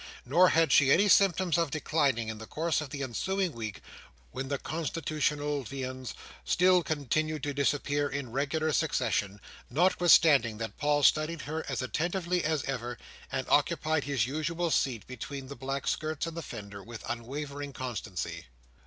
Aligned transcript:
Nor 0.25 0.49
had 0.49 0.71
she 0.71 0.91
any 0.91 1.07
symptoms 1.07 1.59
of 1.59 1.69
declining, 1.69 2.27
in 2.27 2.39
the 2.39 2.47
course 2.47 2.81
of 2.81 2.89
the 2.89 3.03
ensuing 3.03 3.51
week, 3.51 3.81
when 4.31 4.47
the 4.47 4.57
constitutional 4.57 5.61
viands 5.61 6.15
still 6.43 6.81
continued 6.81 7.43
to 7.43 7.53
disappear 7.53 8.09
in 8.09 8.31
regular 8.31 8.73
succession, 8.73 9.39
notwithstanding 9.69 10.57
that 10.57 10.79
Paul 10.79 11.03
studied 11.03 11.43
her 11.43 11.63
as 11.69 11.83
attentively 11.83 12.43
as 12.43 12.63
ever, 12.63 12.97
and 13.31 13.47
occupied 13.47 14.05
his 14.05 14.25
usual 14.25 14.71
seat 14.71 15.05
between 15.05 15.45
the 15.49 15.55
black 15.55 15.87
skirts 15.87 16.25
and 16.25 16.35
the 16.35 16.41
fender, 16.41 16.81
with 16.81 17.05
unwavering 17.07 17.71
constancy. 17.71 18.47